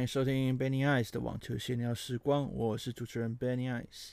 [0.00, 4.12] 欢迎收听 Benny Ice 的网球闲聊时光，我是主持人 Benny Ice。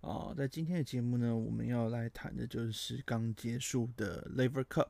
[0.00, 4.88] 哦，在今天的节目呢，我们要来谈的就是刚结束的 Laver Cup。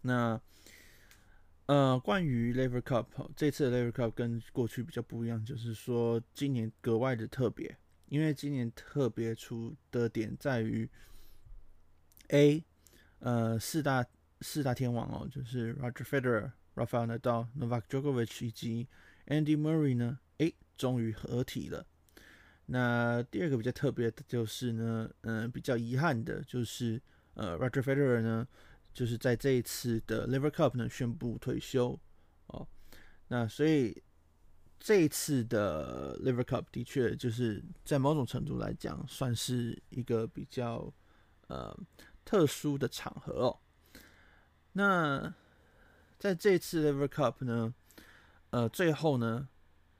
[0.00, 0.40] 那
[1.66, 7.76] 呃，关于 Laver Cup，这次的 Laver Cup 跟过去比较不一样，就是说今年格外的特别，
[8.08, 10.88] 因为今年特别出的点在于
[12.28, 12.64] A，
[13.18, 14.02] 呃，四大
[14.40, 18.88] 四大天王哦，就是 Roger Federer、Rafael Nadal、Novak Djokovic 以及
[19.26, 21.86] Andy Murray 呢，诶，终于合体了。
[22.66, 27.00] 那第二个比较特别的就是呢，嗯、比较遗憾的就是，
[27.34, 28.48] 呃，Roger Federer 呢，
[28.92, 31.98] 就是在这一次的 Laver Cup 呢宣布退休
[32.46, 32.66] 哦。
[33.28, 34.02] 那所以
[34.80, 40.92] 这一次的 Laver Cup 的确就是在某种程度来讲，算是一个比较
[41.48, 41.76] 呃
[42.24, 43.58] 特殊的场合哦。
[44.72, 45.34] 那
[46.18, 47.74] 在这一次 Laver Cup 呢，
[48.54, 49.48] 呃，最后呢，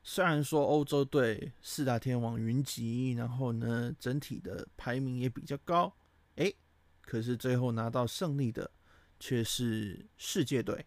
[0.04, 5.92] 虽然说欧洲队四大天王云集，然后呢，整体的排名也比较高，
[6.36, 6.54] 诶，
[7.00, 8.70] 可是最后拿到胜利的
[9.18, 10.86] 却是世界队。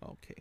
[0.00, 0.36] OK，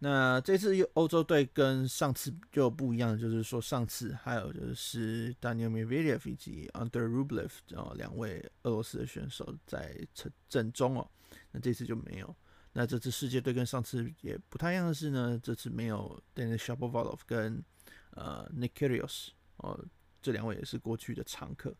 [0.00, 11.10] 那这次欧洲队跟上次就不一样，就是说上次还有就是 Daniil Medvedev 以及 Andrei Rublev 哦，两位俄罗斯的选手在阵阵中哦，
[11.52, 12.36] 那这次就没有。
[12.76, 17.64] 那这次世界队跟上次也不太一样的是呢，这次没有 Denis Shapovalov 跟
[18.10, 19.82] 呃 Nick Kyrgios 哦，
[20.20, 21.74] 这两位也是过去的常客。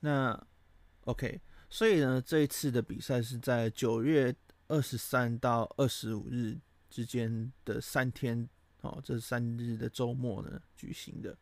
[0.00, 0.46] 那
[1.02, 4.34] OK，所以呢，这一次的比赛是在九月
[4.66, 6.58] 二十三到二十五日
[6.90, 8.48] 之间的三天
[8.80, 11.38] 哦，这三日的周末呢举行的。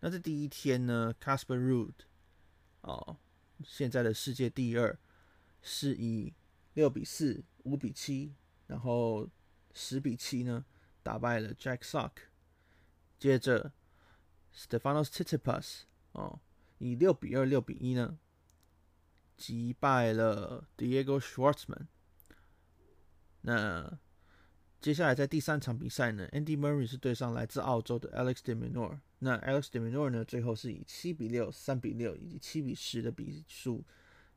[0.00, 1.94] 那这第一天呢，Casper Ruud
[2.80, 3.16] 哦，
[3.64, 4.98] 现在的世界第二
[5.62, 6.34] 是以
[6.76, 8.34] 六比四、五比七，
[8.66, 9.26] 然后
[9.72, 10.62] 十比七呢，
[11.02, 12.12] 打败了 Jack Sock。
[13.18, 13.72] 接着
[14.54, 16.38] ，Stefanos Tsitsipas 哦，
[16.76, 18.18] 以六比二、六比一呢，
[19.38, 21.86] 击败了 Diego Schwartzman。
[23.40, 23.98] 那
[24.78, 29.00] 接下来在第三场比赛呢，Andy Murray 是对上来自澳洲的 Alex de Minaur。
[29.20, 33.82] 那 Alex de Minaur 呢，最后是以七比六、三比六以及七比十的比数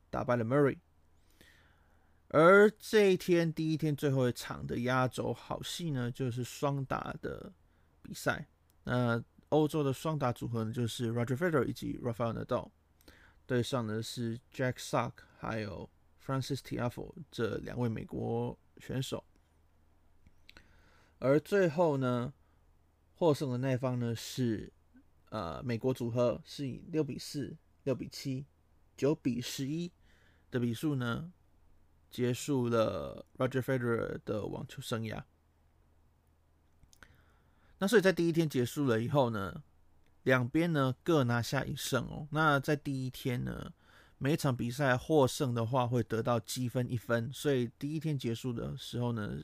[0.09, 0.77] 打败了 Murray。
[2.31, 7.51] 而这一天第一天最后一场的压轴好戏呢，就是双打的
[8.03, 8.47] 比赛。
[8.83, 12.69] 那欧洲的双打组合呢，就是 Roger Federer 以及 Rafael Nadal
[13.47, 15.89] 对上的是 Jack Sock 还有
[16.23, 19.23] Francis Tiafoe 这两位美国选手。
[21.17, 22.31] 而最后呢，
[23.15, 24.71] 获胜的那方呢是
[25.29, 28.45] 呃美国组合，是以六比四、六比七、
[28.95, 29.91] 九比十一
[30.51, 31.33] 的比数呢。
[32.09, 35.23] 结束了 Roger Federer 的网球生涯。
[37.77, 39.63] 那所以在第一天结束了以后呢，
[40.23, 42.27] 两边呢各拿下一胜哦。
[42.31, 43.71] 那在第一天呢，
[44.17, 49.41] 每场比赛获胜的话会得到积分一分，所以第一天结束的时候呢，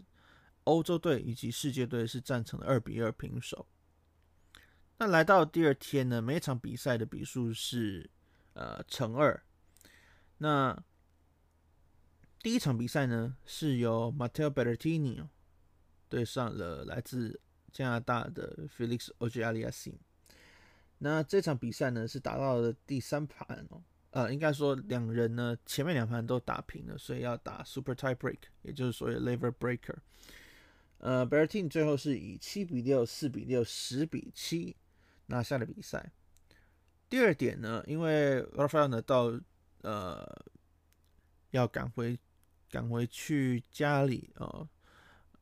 [0.65, 3.65] 欧洲队以及世界队是战成了二比二平手。
[4.97, 8.09] 那来到第二天呢，每场比赛的比数是
[8.53, 9.43] 呃乘二，
[10.39, 10.83] 那。
[12.45, 15.27] 第一场比赛呢，是由 Matteo Berrettini
[16.07, 17.41] 对上了来自
[17.71, 19.97] 加拿大的 Felix Auger-Aliassime。
[20.99, 29.95] 那这场比赛呢，是打到了第三盘哦，呃，应该说两人呢前面两盘都打平了，所以要打 Super Tie Break，也就是所谓 Laver Breaker。
[30.99, 34.75] 呃，Bertini 最后是以七比六、四比六、十比七
[35.25, 36.11] 拿下了比赛。
[37.09, 39.33] 第二点呢，因为 Rafael 呢到
[39.81, 40.23] 呃
[41.49, 42.19] 要赶回。
[42.75, 44.67] 赶回去家里哦，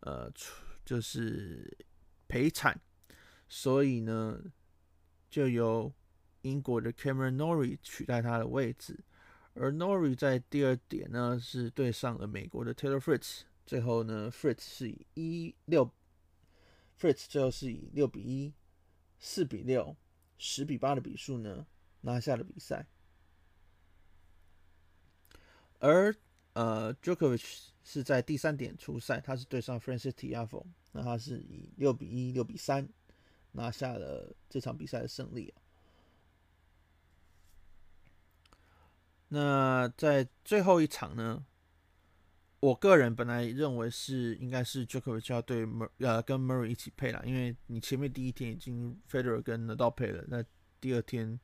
[0.01, 0.31] 呃，
[0.85, 1.75] 就是
[2.27, 2.79] 陪产，
[3.49, 4.39] 所以呢，
[5.31, 5.91] 就由
[6.43, 9.03] 英国的 Cameron Norrie 取代他的位置，
[9.55, 15.89] 而 Norrie 在第二点呢是对上了美国的 Taylor Fritz，最后呢，Fritz 是以一六
[16.99, 18.53] ，Fritz 最后是以六比一、
[19.17, 19.97] 四比六、
[20.37, 21.65] 十比八的比数呢
[22.01, 22.85] 拿下了比赛，
[25.79, 26.15] 而。
[26.53, 27.43] 呃，Djokovic
[27.83, 32.87] 是在第三点出赛，他是对上 Frances Tiafo，那他是以六比一、六比三
[33.51, 35.53] 拿下了这场比赛的胜利。
[39.29, 41.43] 那在最后一场呢，
[42.59, 50.45] 我个人本来认为是应该是 Djokovic 要对 Mur 呃跟 Murray 一起配了，因为你前面第一天已经 Federer 跟 Nadal 配了，那
[50.79, 51.39] 第二天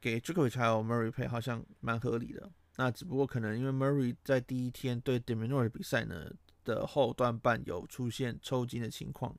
[0.00, 2.50] 给 Djokovic 还有 Murray 配，好像蛮合理的。
[2.76, 6.30] 那只不过可能因为 Murray 在第一天对 Diminor 的比赛呢，
[6.64, 9.36] 的后段班有出现抽筋的情况，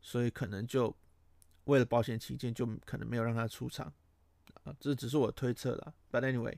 [0.00, 0.96] 所以可能就
[1.64, 3.92] 为了保险起见，就可能没有让他出场。
[4.64, 5.92] 啊，这只是我推测啦。
[6.10, 6.56] But anyway，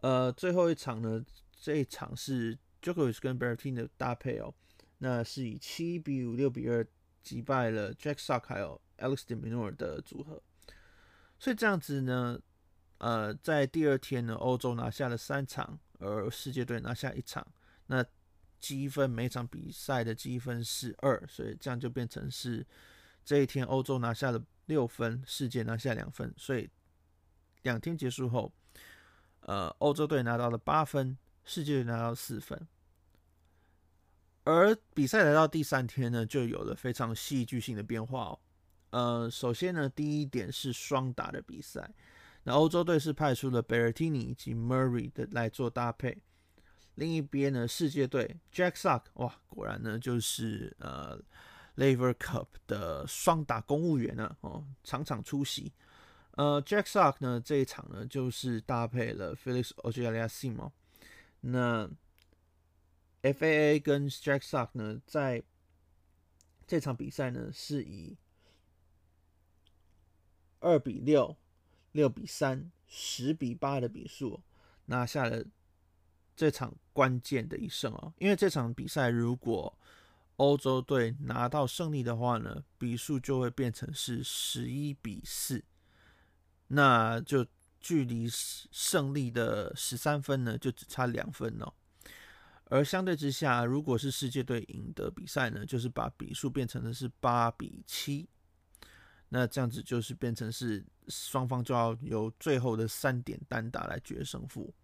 [0.00, 1.24] 呃，最后一场呢，
[1.60, 4.54] 这一场是 Djokovic 跟 Berrettini 的搭配哦，
[4.98, 6.86] 那是以七比五、六比二
[7.24, 10.40] 击败了 Jack Sock 还有 Alex d e m i n o r 的组合，
[11.38, 12.38] 所以这样子呢，
[12.98, 17.46] 呃，在第二天呢，欧洲拿下了三场，而世界队拿下一场，
[17.86, 18.04] 那
[18.58, 22.66] 积分每场比赛的积分是二，所以这样就变成是
[23.24, 26.68] 这一天欧洲拿下了六分，世界拿下两分，所以
[27.62, 28.52] 两天结束后，
[29.40, 32.66] 呃，欧洲队拿到了八分，世界队拿到四分。
[34.44, 38.38] 而比赛来到第三天呢，就有了非常戏剧性的变化哦。
[38.90, 41.92] 呃，首先呢，第一点是双打的比赛，
[42.48, 46.16] 那欧洲队是派出了 Berrettini 以及 Murray 的来做搭配。
[46.94, 51.20] 另一边呢，世界队 Jack Sock 哇，果然呢就是呃
[51.74, 55.72] Laver Cup 的双打公务员呢，哦，场场出席。
[56.36, 60.70] 呃，Jack Sock 呢这一场呢就是搭配了 Felix Auger-Aliassime。
[61.40, 61.90] 那
[63.22, 65.42] FAA 跟 Jack Sock 呢，在
[66.64, 68.16] 这场比赛呢，是以
[70.60, 71.36] 二比六、
[71.96, 74.40] 六比三、十比八的比数
[74.84, 75.44] 拿下了
[76.36, 78.12] 这场关键的一胜哦。
[78.18, 79.76] 因为这场比赛如果
[80.36, 85.64] 欧洲队拿到胜利的话呢，比数就会变成是十一比四，
[86.68, 87.46] 那就
[87.80, 91.72] 距离胜利的十三分呢，就只差两分哦。
[92.68, 98.28] 而相对之下，如果是世界队赢得比赛呢，就是把比数变成的是八比七，
[99.30, 104.74] 那这样子就是变成是双方就要由最后的三点单打来决胜负。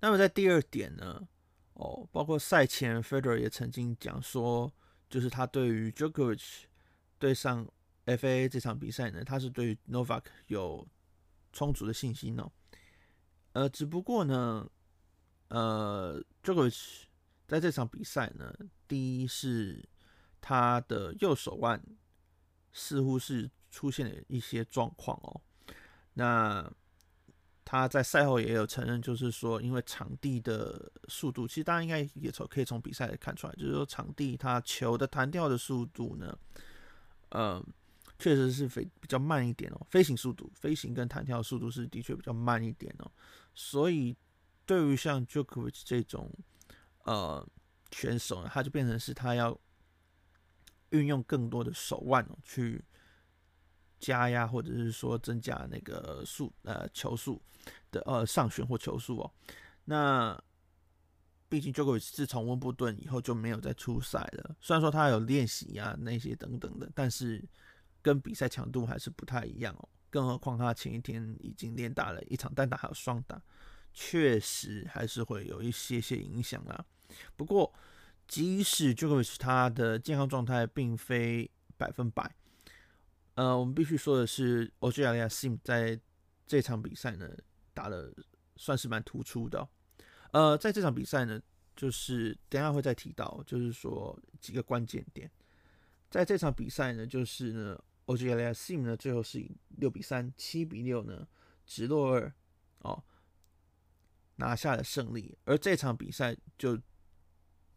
[0.00, 1.26] 那么在第二点呢，
[1.74, 4.72] 哦，包括赛前 Federer 也曾经讲说，
[5.08, 6.64] 就是他对于 Djokovic
[7.18, 7.66] 对上
[8.06, 10.86] FA 这场比赛呢，他是对于 Novak 有
[11.52, 12.50] 充足的信心哦。
[13.52, 14.70] 呃，只不过呢。
[15.48, 17.02] 呃，Djokovic
[17.46, 18.52] 在这场比赛呢，
[18.88, 19.86] 第一是
[20.40, 21.80] 他的右手腕
[22.72, 25.40] 似乎是出现了一些状况哦。
[26.14, 26.72] 那
[27.64, 36.38] 他在赛后也有承认，就是说因为场地的速度，其实大家应该也从可以从比赛来看出来，就是说场地它球的弹跳的速度呢，
[37.30, 37.60] 呃，
[38.18, 39.86] 确实是飞比较慢一点哦。
[39.90, 43.10] 飞行速度、飞行跟弹跳速度是的确比较慢一点哦，
[43.54, 44.16] 所以。
[44.66, 46.32] 对于像 Jokovic 这种
[47.02, 47.46] 呃
[47.90, 49.60] 选手呢，他就变成是他要
[50.88, 52.82] 运用更多的手腕哦，去
[54.04, 57.40] 加压或者是说增加那个速呃球速
[57.90, 59.30] 的呃上旋或球速哦。
[59.86, 60.38] 那
[61.48, 67.42] 毕竟 j o k o 自从温布顿以后就没有再出赛了，虽然说他有练习啊那些等等的，但是
[68.02, 69.88] 跟比赛强度还是不太一样哦。
[70.10, 73.40] 更何况他前一天已经练打了一场单打还有双打。
[73.96, 76.84] 确实还是会有一些些影响啦。
[77.36, 77.72] 不过，
[78.26, 82.34] 即使 j o k o 他的健康状态并非百分百，
[83.34, 86.00] 呃，我们必须说的是，Auger-Aliassime 在
[86.46, 87.28] 这场比赛呢
[87.72, 88.14] 打的
[88.56, 89.68] 算是蛮突出的。
[90.32, 91.40] 呃，在这场比赛呢，
[91.74, 95.30] 就是等下会再提到，就是说几个关键点。
[96.10, 101.26] 在这场比赛呢，就是呢，Auger-Aliassime 呢最后是以六比三、七比六呢
[101.66, 102.32] 直落二
[102.80, 103.02] 哦。
[104.36, 106.76] 拿下了胜利，而这场比赛就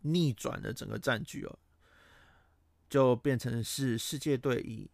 [0.02, 1.60] 逆转了整个战局哦，
[2.90, 4.90] 就变成是世界队以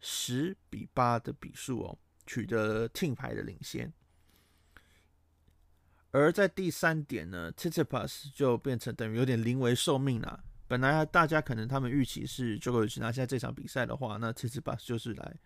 [0.00, 3.92] 十比八的比数哦取得了 team 牌的领先。
[6.10, 10.42] 而在第三点呢 t i t i p a s 就变成等于有点临危受命了。
[10.66, 14.86] 本来大家可能他们预期是 j o k o v i c 拿下这场比赛的话，那 t i t i p a s
[14.86, 15.36] 就是来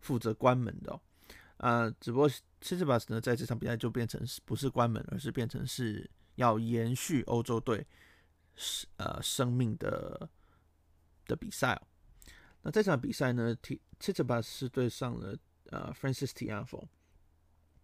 [0.00, 1.00] 负责关门的哦。
[1.58, 7.86] 啊、只不过 t i t i p a s 呢，在这场比赛就变成是不是关门，而是变成是要延续欧洲队
[8.56, 10.28] 是呃生命的
[11.26, 11.82] 的比赛哦。
[12.68, 13.56] 那这场比赛呢
[13.98, 15.34] ，Tsitsipas 是对上了
[15.70, 16.86] 呃 Francis Tiafo。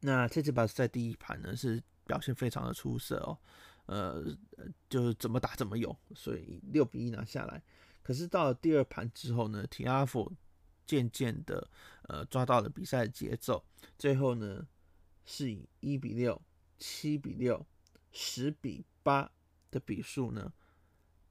[0.00, 3.38] 那 Tsitsipas 在第一盘呢是表现非常的出色哦，
[3.86, 4.22] 呃，
[4.90, 7.62] 就是怎么打怎么有，所以六比一拿下来。
[8.02, 10.30] 可是到了第二盘之后呢，Tiafo
[10.84, 11.66] 渐渐的，
[12.02, 13.64] 呃，抓到了比赛的节奏，
[13.96, 14.68] 最后呢，
[15.24, 16.42] 是以一比六、
[16.76, 17.66] 七比六、
[18.12, 19.32] 十比八
[19.70, 20.52] 的比数呢，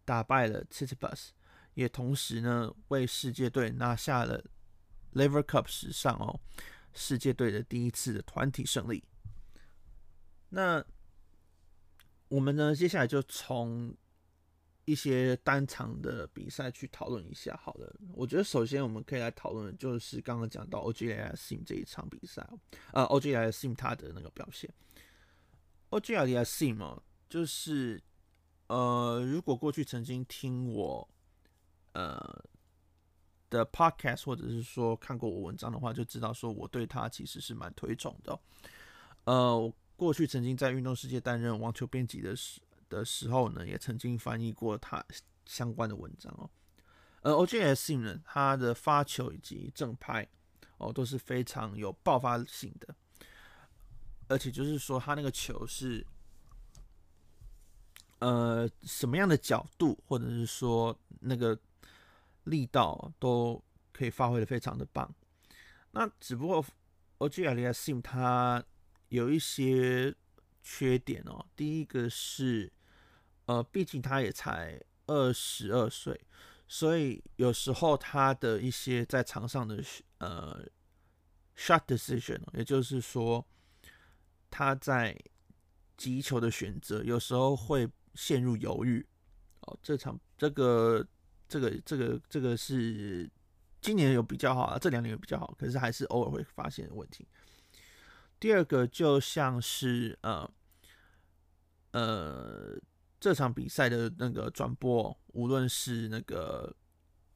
[0.03, 1.29] 打败了 Tsitsipas，
[1.73, 4.43] 也同时呢，为世界队拿下了
[5.13, 6.39] Lever Cup 史上哦，
[6.93, 9.03] 世界队的第一次的团体胜利。
[10.49, 10.83] 那
[12.27, 13.95] 我们呢，接下来就从
[14.85, 17.55] 一些单场的比赛去讨论一下。
[17.61, 22.47] 好了，我觉得首先我们可以来讨论的就是刚刚讲到 OG Aliassime 这一场比赛，
[22.91, 24.71] 呃，OG Aliassime 他的那个表现。
[25.89, 26.99] OG Aliassime
[27.29, 28.01] 就是
[28.67, 31.07] 呃，如果过去曾经听我
[31.93, 32.43] 呃
[33.49, 38.39] 的 podcast 或者是说看过我文章的话，就知道说我对他其实是蛮推崇的。
[39.23, 39.57] 呃。
[39.57, 42.59] 我过去曾经在运动世界担任网球编辑的时
[42.89, 45.05] 的时候呢，也曾经翻译过他
[45.45, 46.49] 相关的文章哦。
[47.21, 50.27] 而 OGS 信呢，他的发球以及正拍
[50.79, 52.93] 哦都是非常有爆发性的，
[54.27, 56.05] 而且就是说他那个球是
[58.19, 61.57] 呃什么样的角度或者是说那个
[62.43, 65.13] 力道都可以发挥的非常的棒。
[65.91, 66.65] 那只不过
[67.19, 68.63] OG Aliassime 他。
[69.09, 70.11] 有一些
[70.63, 71.45] 缺点哦。
[71.55, 72.73] 第一个是，
[73.45, 76.19] 呃，毕竟他也才二十二岁，
[76.67, 79.83] 所以有时候他的一些在场上的
[80.17, 80.67] 呃
[81.55, 83.45] shot decision，也就是说
[84.49, 85.15] 他在
[85.95, 89.05] 击球的选择有时候会陷入犹豫。
[89.59, 91.07] 哦，这场这个
[91.53, 93.29] 这个这个这个是
[93.79, 97.27] 今年有比较好，这两年有比较好，可是还是偶尔会发现问题。
[98.39, 100.49] 第二个就像是呃
[101.91, 102.75] 呃
[103.19, 106.75] 这场比赛的那个转播，无论是那个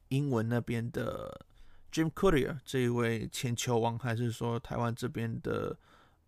[0.08, 1.46] 英文那边的
[1.92, 5.78] Jim Courier 这一位前球王，还是说台湾这边的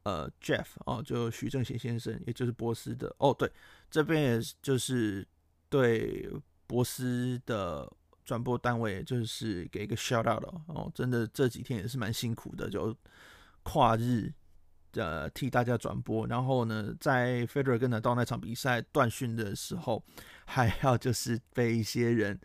[0.04, 3.50] 呃 Jeff 哦，就徐正贤先生，也就是波斯的哦，对，
[3.90, 5.26] 这边也就是
[5.68, 6.30] 对
[6.70, 7.90] 博斯的
[8.24, 12.96] 转播单位，就是给一个 shout out 哦，真的这几天也是蛮辛苦的，就
[13.64, 14.32] 跨日。
[14.94, 20.04] 呃，替大家转播，然后呢，在 Federer 跟纳豆那场比赛断讯的时候，
[20.44, 22.36] 还要就是被一些人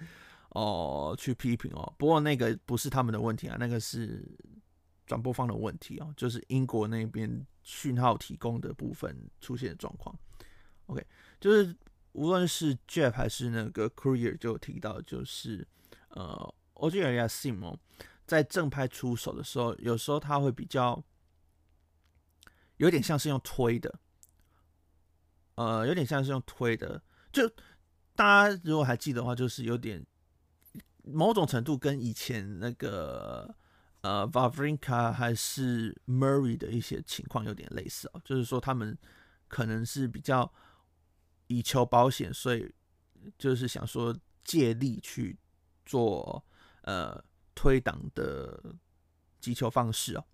[0.49, 1.91] 哦去批评哦。
[1.97, 4.23] 不过那个不是他们的问题啊，那个是
[5.07, 7.27] 转播方的问题哦，就是英国那边
[7.63, 10.15] 讯号提供的部分出现的状况。
[10.85, 11.03] OK，
[11.39, 11.75] 就是
[12.15, 15.67] 无论是 Jeff 还是那个 Courier 就有提到，就是
[16.09, 17.77] 呃，OG Aliassime
[18.25, 21.03] 在正拍出手的时候，有时候他会比较。
[22.77, 23.99] 有点像是用推的，
[25.55, 27.01] 呃，有点像是用推的。
[27.31, 27.49] 就
[28.17, 30.05] 大家如果还记得的话，就是有点
[31.01, 33.55] 某种程度跟以前那个
[34.01, 38.21] 呃 Wawrinka 还是 Murray 的一些情况有点类似哦。
[38.25, 38.97] 就是说他们
[39.47, 40.51] 可能是比较
[41.47, 42.73] 以求保险，所以
[43.37, 45.37] 就是想说借力去
[45.85, 46.43] 做
[46.81, 47.23] 呃
[47.53, 48.75] 推挡的
[49.39, 50.25] 击球方式哦。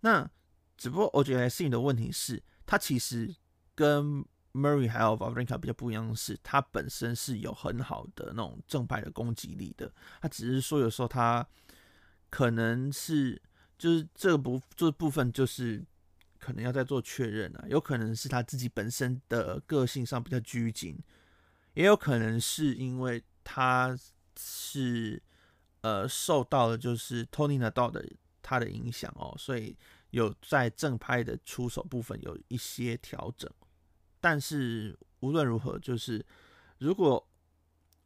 [0.00, 0.28] 那
[0.76, 3.34] 只不过 OG Aliassime 的问题是，他其实
[3.74, 9.92] 跟 Murray 还有 Vavrinka 比较不一样的是，他本身是有很好的那种正派的攻击力的。
[10.20, 11.46] 他只是说有时候他
[12.30, 13.40] 可能是
[13.78, 15.84] 就是这个部这部分就是
[16.38, 20.98] 可能要再做确认啊，有可能是他自己本身的个性上比较拘谨，
[21.74, 23.98] 也有可能是因为他
[24.38, 25.22] 是
[25.80, 28.04] 呃受到了就是 Tony Nadal 的
[28.42, 29.76] 他的影响哦，所以。
[30.10, 33.50] 有在正拍的出手部分有一些调整，
[34.18, 36.24] 但是无论如何，就是
[36.78, 37.28] 如果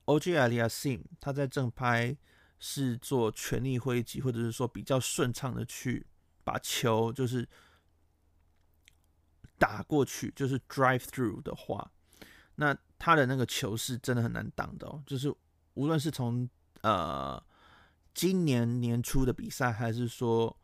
[0.06, 0.32] O.G.
[0.32, 2.16] Alia Sim 他在正拍
[2.58, 6.04] 是做全力挥击，或者是说比较顺畅的去
[6.42, 7.46] 把球就是
[9.60, 11.92] 打过去，就是 drive through 的话，
[12.56, 15.00] 那他的那个球是真的很难挡的哦。
[15.06, 15.32] 就是
[15.74, 16.48] 无论是从
[16.80, 17.40] 呃
[18.12, 20.56] 今年年初的比赛，还是说。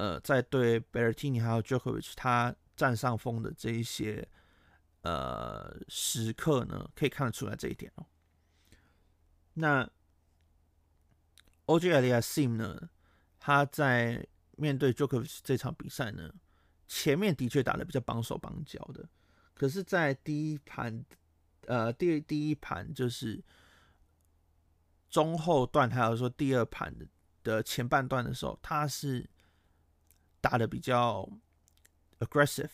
[0.00, 4.26] 呃，在对 b e r t i n i 还有 Jokovic 他占上风的这一些
[5.02, 8.06] 呃时刻呢，可以看得出来这一点哦。
[9.52, 9.84] 那
[11.66, 12.88] OG Aliassime 呢，
[13.38, 14.26] 他在
[14.56, 16.32] 面对 Jokovic 这场比赛呢，
[16.90, 19.08] 前面的确打得比较绑手绑脚的，
[19.54, 21.04] 可是，在第一盘
[21.66, 23.40] 呃第第一盘就是
[25.08, 27.06] 中后段，还有说第二盘的
[27.44, 29.30] 的前半段的时候，他是。
[30.42, 31.28] 打的比较
[32.20, 32.70] aggressive，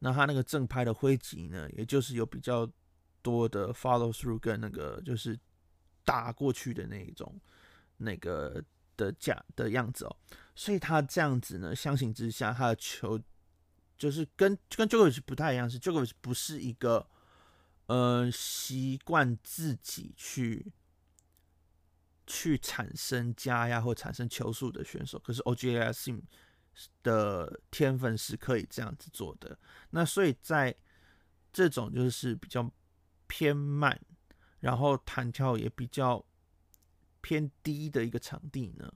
[0.00, 2.68] 那他那个正拍的挥击呢，也就是有比较
[3.22, 5.38] 多的 follow through 跟那个就是
[6.04, 7.40] 打过去的那一种
[7.98, 8.60] 那个
[8.96, 10.16] 的架的样子哦，
[10.54, 13.20] 所以他这样子呢，相形之下，他的球
[13.96, 17.08] 就是跟跟 Djokovic 不太一样，是 Djokovic 不是一个
[17.86, 20.72] 呃习惯自己去
[22.26, 26.22] 去产生加压或产生球速的选手，可是 Ogasim
[27.02, 29.58] 的天分是可以这样子做的，
[29.90, 30.74] 那所以在
[31.52, 32.70] 这种就是比较
[33.26, 34.00] 偏慢，
[34.60, 36.24] 然后弹跳也比较
[37.20, 38.92] 偏低的一个场地呢，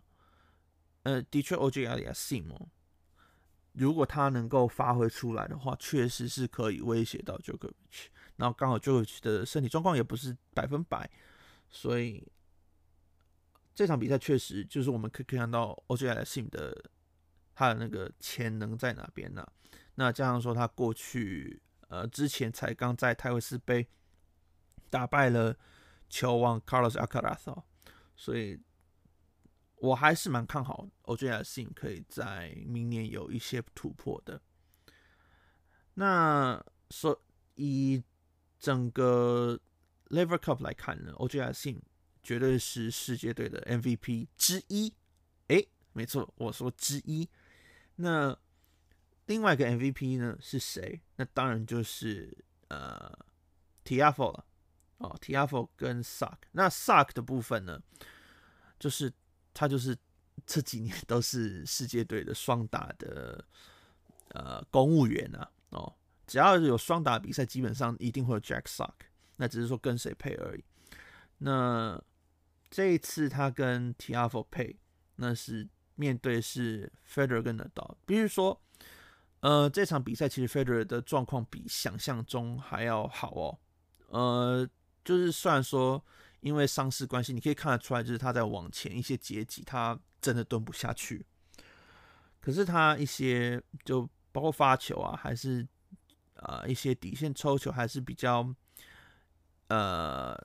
[1.06, 2.52] 呃，的确 OJALIA SIM
[3.74, 8.08] 如果他能够发挥出来的话，确实是可以威胁到 Jokovic。
[8.34, 11.08] 然后刚好 Jokovic 的身体状况也不是百分百，
[11.70, 12.26] 所以
[13.72, 16.90] 这场比赛确实就是我们可以看到 OJALIA SIM 的
[17.54, 19.46] 他的那个潜能在哪边呢、
[19.94, 23.86] 那加上说他过去呃之前才刚在泰晤士杯
[24.90, 25.56] 打败了
[26.08, 27.62] 球王 Carlos Alcaraz，
[28.16, 28.58] 所以
[29.76, 34.40] 我还是蛮看好 OJ Aliassime 可以在明年有一些突破的。
[35.94, 37.20] 那说
[37.54, 38.02] 以
[38.58, 39.58] 整个
[40.08, 41.80] Lever Cup 来看呢，OJ Aliassime
[42.22, 44.92] 绝对是世界队的 MVP 之一。
[45.48, 47.28] 诶，没错，我说之一。
[47.96, 48.36] 那
[49.26, 51.00] 另外一个 MVP 呢是谁？
[51.16, 52.36] 那当然就是
[52.68, 53.12] 呃
[53.84, 54.46] Tiafo 了。
[54.98, 56.38] 哦，Tiafo 跟 Sock。
[56.52, 57.80] 那 Sock 的部分呢，
[58.78, 59.12] 就是
[59.56, 59.96] 他就是
[60.44, 63.42] 这几年 都是世界队的双打的
[64.28, 65.50] 呃公务员啊。
[65.70, 65.92] 哦。
[66.26, 68.92] 只要有双打比赛，基本上一定会有 Jack Sock，
[69.36, 70.64] 那只是说跟谁配而已。
[71.38, 72.02] 那
[72.68, 74.76] 这一次他跟 Tiafoe 配，
[75.14, 77.94] 那是面对是 Federer 跟 Nadal。
[78.04, 78.60] 比如说，
[79.38, 83.58] 呃，这场比赛其实 Federer 的状况比想象中还要好哦。
[84.08, 84.68] 呃，
[85.04, 86.04] 就是虽然说
[86.40, 91.24] 因为伤势关系，你可以看得出来，就是他在往前一些截击，他真的蹲不下去。
[92.40, 95.66] 可是他一些就包括发球啊，还是。
[96.38, 98.54] 啊、一些底线抽球还是比较
[99.68, 100.38] 呃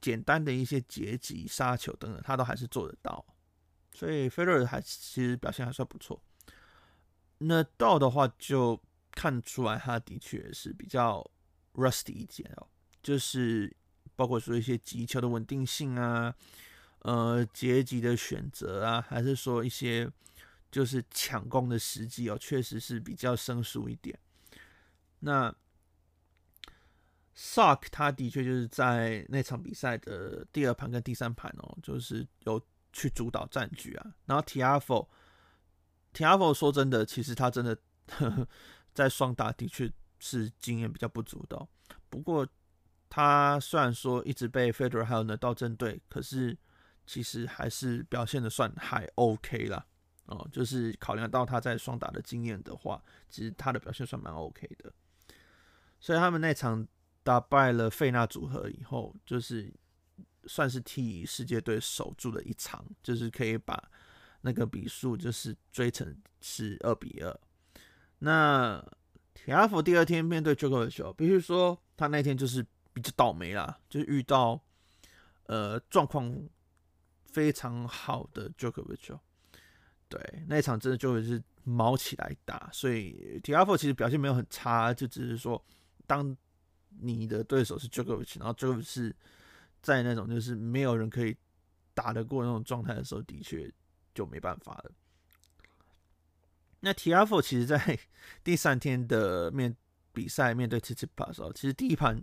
[0.00, 3.22] 简单的一些截击杀球等等，他都还是做得到，
[3.92, 6.22] 所以费勒还其实表现还算不错。
[7.38, 11.28] 那到的话就看出来他的确是比较
[11.74, 12.68] rusty 一点哦，
[13.02, 13.76] 就是
[14.18, 16.34] 包括说一些击球的稳定性啊，
[17.02, 20.10] 呃截击的选择啊，还是说一些
[20.72, 24.18] 就是抢攻的时机哦，确实是比较生疏一点。
[25.20, 25.54] 那
[27.36, 32.60] Sock 他的确就是在那场比赛的第二盘跟第三盘哦，就是有
[32.92, 34.14] 去主导战局啊。
[34.26, 37.78] 然后 Tiafo，Tiafo 说真的，其实他真的
[38.08, 38.48] 呵 呵
[38.92, 41.68] 在双打的确是经验比较不足的哦。
[42.10, 42.44] 不过
[43.10, 46.56] 他虽然说一直被 Federer 还有 Nadal 针对，可是
[47.06, 49.84] 其实还是表现的算还 OK 啦。
[50.26, 50.46] 哦。
[50.52, 54.92] 就是考量到他在双打的经验的话，其实他的表现算蛮 OK 的。
[56.00, 56.86] 所以他们那场
[57.22, 59.72] 打败了费纳组合以后，就是
[60.44, 63.90] 算是替世界队守住了一场，就是可以把
[64.42, 67.40] 那个比数就是追成是二比二。
[68.20, 68.84] 那
[69.34, 72.64] 铁阿福第二天面对 j o k o v i c 必须说他那天就是
[72.98, 74.60] 比较倒霉啦，就是遇到
[75.46, 76.32] 呃状况
[77.26, 79.18] 非常好的 Jokovic。
[80.08, 85.64] 对，那一场真的就是卯起来打，所以铁阿福其实表现没有很差，就只是说。
[86.06, 86.34] 当
[86.88, 89.14] 你的对手是 Jokovic，然后 Jokovic 是
[89.82, 91.36] 在那种就是没有人可以
[91.92, 93.70] 打得过那种状态的时候，的确
[94.14, 94.90] 就没办法了。
[96.80, 97.98] 那 t i a f o 其实在
[98.42, 99.76] 第三天的面
[100.14, 102.18] 比赛面对 t i t i p a 的时候，其实第一盘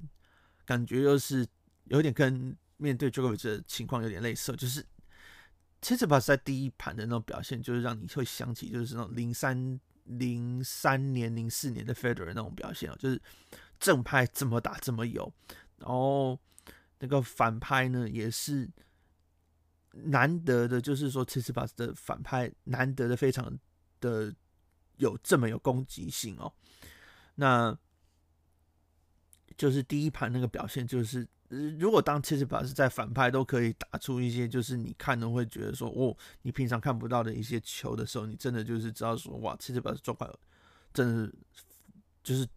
[0.66, 1.46] 感觉又是
[1.86, 4.86] 有点跟面对 Djokovic 的情况有点类似，就是
[5.82, 13.22] Tsitsipas 在第一盘的那种表现，就是让你会想起就是那种零三零三年、零四年的 Federer 那种表现哦，就是。
[13.78, 15.32] 正拍这么打这么有，
[15.80, 16.40] 然后
[17.00, 18.68] 那个反拍呢也是
[19.92, 23.60] 难得的，就是说其实把的反拍难得的非常
[24.00, 24.34] 的
[24.96, 26.52] 有这么有攻击性哦。
[27.36, 27.78] 那
[29.58, 31.28] 就是第一盘那个表现，就是
[31.80, 40.32] 如果当其实把是在反拍都可以打出一些，就是你看的会觉得说哦，你平常看不到的一些球的时候，你真的就是知道说哇，其实把状况
[40.94, 41.34] 真的
[42.24, 42.48] 就是。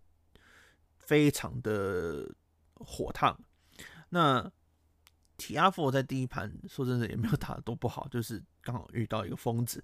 [1.09, 2.31] 非常的
[2.75, 3.35] 火烫。
[4.11, 4.43] 那
[5.39, 9.83] t i a f o 在第一盘说真的也没有打得多不好，就是刚好遇到一个疯子。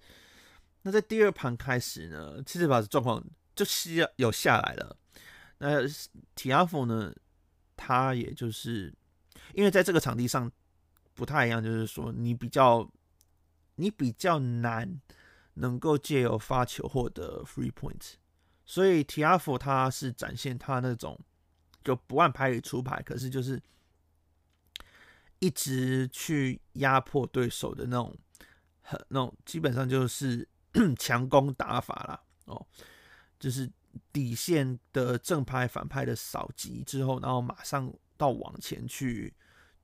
[0.83, 3.24] 那在第二盘开始呢，其实把状况
[3.57, 4.94] 就是有下来了。
[5.66, 5.88] 那
[6.35, 7.11] t i a f o 呢，
[7.74, 8.92] 他也就是
[9.55, 10.50] 因为在这个场地上
[11.14, 12.87] 不太一样，就是说你比较
[13.77, 15.00] 你比较难
[15.55, 18.16] 能够借由发球获得 free points。
[18.66, 21.18] 所以 t i a f o 他是展现他那种
[21.83, 23.59] 就不按牌理出牌，可是就是
[25.38, 28.14] 一直去压迫对手的那种，
[28.83, 30.46] 很那种基本上就是
[31.00, 32.20] 强攻打法啦。
[32.44, 32.66] 哦，
[33.38, 33.70] 就是
[34.12, 39.35] 底线的正拍反拍的扫击之后，然后马上到往前去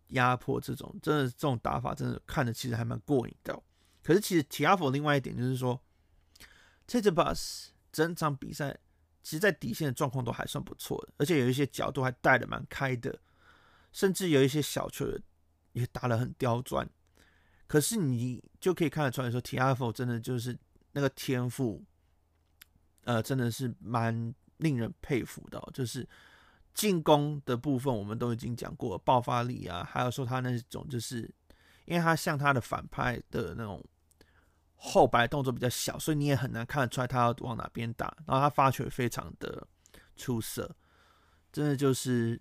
[0.09, 3.62] 压迫，这种真的这种打法，真的看的其实还蛮过瘾的。
[4.03, 5.81] 可是其实 Tiafoe 另外一点就是说
[6.88, 8.79] ，Tsitsipas 整场比赛
[9.23, 13.18] 其实在底线的状况都还算不错的，而且有一些角度还带的蛮开的，
[13.92, 15.07] 甚至有一些小球
[15.73, 16.88] 也打得很刁钻。
[17.66, 20.59] 可是你就可以看得出来说，Tiafoe 真的就是
[20.92, 21.85] 那个天赋。
[23.05, 25.61] 呃，真的是蛮令人佩服的。
[25.73, 26.07] 就是
[26.75, 31.23] 进攻的部分，我们都已经讲过，爆发力啊，还有说他那种，就是
[31.87, 33.83] 因为他像他的反派的那种
[34.77, 38.15] 后摆动作比较小，所以你也很难看得出来他要往哪边打。
[38.27, 39.67] 然后他发球非常的
[40.17, 40.77] 出色，
[41.51, 42.41] 真的就是，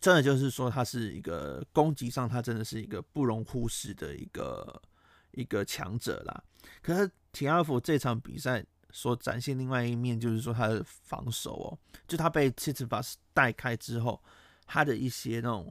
[0.00, 4.82] 真的就是说他是一个攻击上，他真的是一个不容忽视的一个
[5.30, 6.44] 一个强者啦。
[6.82, 8.64] 可是 Tiafoe 这场比赛。
[8.96, 11.78] 所展现另外一面，就是说他的防守哦，
[12.08, 14.24] 就他被 Tsitsipas 带开之后，
[14.66, 15.70] 他的一些那种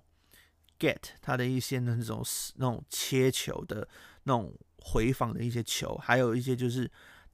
[0.77, 2.23] get，他的一些那种
[2.57, 3.89] 那种切球的
[4.25, 6.89] 那种回防的一些球，还有一些就是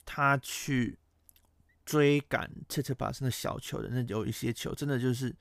[0.06, 0.98] 他去
[1.86, 5.36] 追赶 Tsitsipas 那小球的那有一些球，真的就是，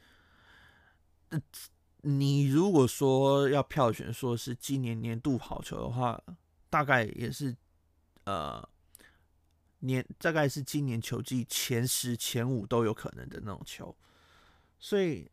[2.00, 6.20] 你如果说要票选说是今年年度好球的话，
[6.68, 7.56] 大概也是
[8.24, 8.68] 呃。
[9.80, 13.94] 年大概是今年球季前十、前五都有可能的那种球，
[14.78, 15.30] 所以，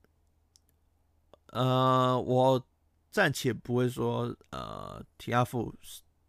[1.48, 2.68] 呃，我
[3.12, 5.74] 暂且不会说，呃，Tiafoe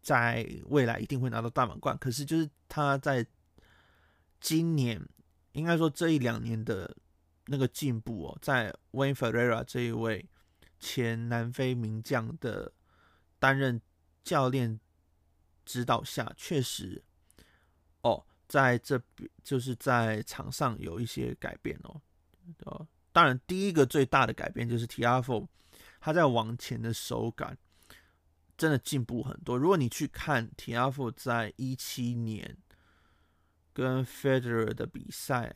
[0.02, 1.96] 在未来一定会拿到大满贯。
[1.98, 3.26] 可是，就是他在
[4.40, 5.00] 今年，
[5.52, 6.96] 应该说这一两年的
[7.46, 10.28] 那个进步哦，在 Wayne Ferreira 这一位
[10.80, 12.72] 前南非名将的
[13.38, 13.80] 担任
[14.24, 14.80] 教练
[15.64, 17.04] 指导下，确实。
[18.48, 22.00] 在这边就是在场上有一些改变哦。
[22.64, 25.46] 哦，当然第一个最大的改变就是 Tiafo
[26.00, 27.58] 他在网前的手感
[28.56, 29.58] 真的进步很多。
[29.58, 32.56] 如果你去看 Tiafo 在一七年
[33.74, 35.54] 跟 Federer 的比赛，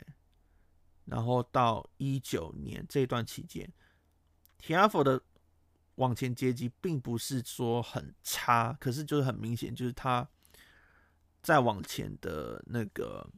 [1.05, 3.67] 然后到一九年这段期间
[4.61, 5.21] ，Tiafo 的
[5.95, 10.29] 网前接击并不是说很差，可是就是很明显，就是他。
[11.43, 13.29] 再往前的那个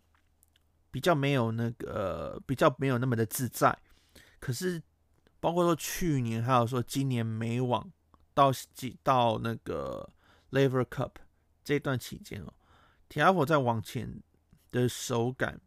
[0.92, 3.76] 比较没有那个比较没有那么的自在，
[4.40, 4.82] 可是
[5.40, 7.92] 包括说去年还有说今年美网
[8.36, 10.08] 到几到那个
[10.52, 11.14] Laver Cup
[11.64, 12.54] 这段期间哦
[13.10, 14.22] ，Tiafoe 在往前
[14.70, 15.60] 的手感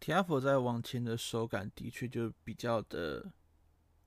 [0.00, 3.30] ，Tiafoe 在往前的手感的确就比较的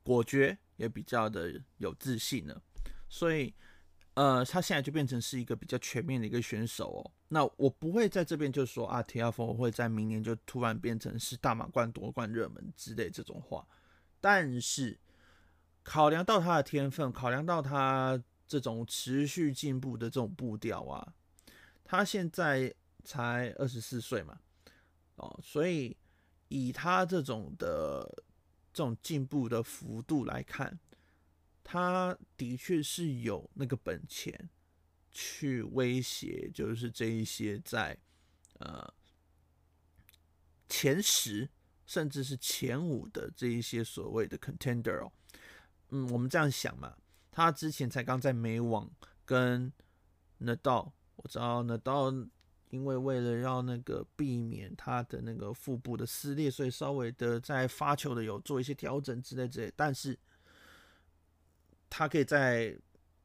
[0.02, 2.60] 果决，也比较的有自信了，
[3.08, 3.54] 所以。
[4.16, 7.12] 呃，他现在就变成是一个比较全面的一个选手哦。
[7.30, 13.68] 那我不会在这边就说啊，TFO 会在明年就突然变成是大满贯夺冠热门之类这种话。
[14.22, 15.00] 但是
[15.82, 21.16] 考量到他的天分，考量到他这种持续进步的这种步调啊，
[21.84, 22.72] 他现在
[23.04, 24.38] 才二十四岁嘛，
[25.16, 25.98] 哦，所以
[26.50, 28.08] 以他这种的
[28.72, 30.80] 这种进步的幅度来看。
[31.64, 34.50] 他的确是有那个本钱
[35.12, 37.98] 去威胁，就是这一些在
[38.60, 38.94] 呃
[40.68, 41.50] 前十
[41.86, 45.12] 甚至是前五的这一些所谓的 contender 哦，
[45.90, 46.96] 嗯，我们这样想嘛，
[47.32, 48.92] 他之前才刚在美网
[49.24, 49.72] 跟
[50.40, 52.12] 那道我知道那道
[52.72, 60.20] 因为为了要那个避免他的那个腹部的撕裂，所以稍微的在发球的有做一些调整之类之类，但是。
[61.96, 62.76] 他可以在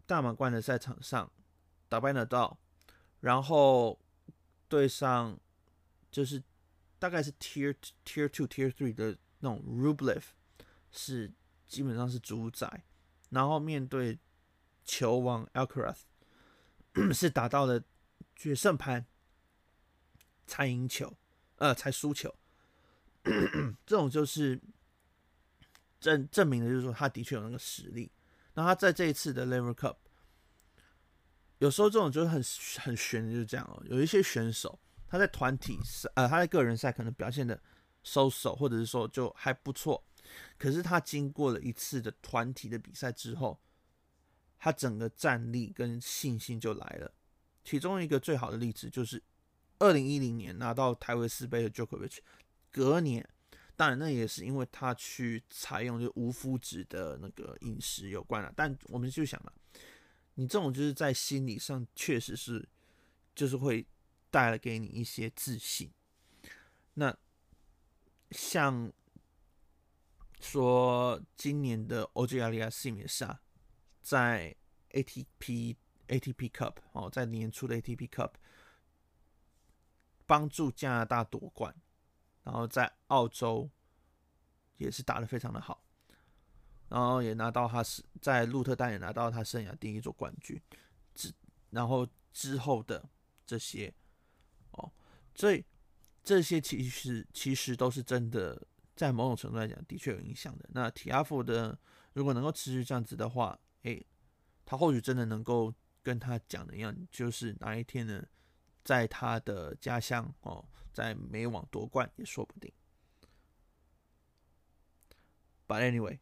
[0.04, 1.32] 大满贯的赛场上
[1.88, 2.58] 打败 Nadal，
[3.20, 3.98] 然后
[4.68, 5.40] 对上
[6.10, 6.42] 就是
[6.98, 10.22] 大概是 Tier Tier Two Tier Three 的那种 Rublev
[10.90, 11.32] 是
[11.66, 12.84] 基本上是主宰，
[13.30, 14.18] 然后面对
[14.84, 16.00] 球王 Alcaraz
[17.14, 17.82] 是打到了
[18.36, 19.06] 决胜盘
[20.46, 21.16] 才赢球，
[21.56, 22.34] 呃才输球，
[23.86, 24.60] 这种就是
[25.98, 28.12] 证证明的就是说他的确有那个实力。
[28.58, 29.94] 那他在这一次的 Laver Cup，
[31.58, 32.42] 有时候这种就是很
[32.80, 33.80] 很悬，就是这样哦。
[33.86, 37.62] 有一些选手他在团体赛，呃，他在个人赛可能表现的
[38.02, 40.04] so so，或者是说就还不错，
[40.58, 43.60] 可是他经过了一次的团体的比赛之后，
[44.58, 47.14] 他整个战力跟信心就来了。
[47.62, 49.22] 其中一个最好的例子就是
[49.78, 52.18] 二零一零年拿到台维斯杯的 Jokovic，
[52.72, 53.24] 隔年。
[53.78, 58.52] 当然，那也是因为他去采用就无麸质的那个饮食有关了。
[58.56, 59.52] 但我们就想了，
[60.34, 62.68] 你这种就是在心理上确实是，
[63.36, 63.86] 就是会
[64.32, 65.92] 带来给你一些自信。
[66.94, 67.16] 那
[68.32, 68.92] 像
[70.40, 73.40] 说今年的欧吉亚利亚辛尼亚，
[74.02, 74.56] 在
[74.90, 75.76] ATP
[76.08, 78.32] ATP Cup 哦，在年初的 ATP Cup
[80.26, 81.72] 帮助加拿大夺冠，
[82.48, 83.68] 然后在澳洲
[84.78, 85.84] 也是打得非常的好，
[86.88, 90.58] 然后也拿到他是在鹿特丹也拿到他生涯第一座冠军，
[91.14, 91.30] 之
[91.68, 93.06] 然后之后的
[93.44, 93.92] 这些
[94.70, 94.90] 哦，
[95.34, 95.62] 所以
[96.24, 100.66] 这些其实其实都是真的，在某种程度来讲的确有影响的。
[100.72, 101.78] 那提阿福的
[102.14, 104.06] 如果能够持续这样子的话，诶，
[104.64, 105.74] 他或许真的能够。
[106.00, 108.24] 跟他讲的一样，就是哪一天呢，
[108.82, 110.64] 在他的家乡哦，
[110.98, 112.72] 在美网夺冠也说不定。
[115.68, 116.18] But anyway，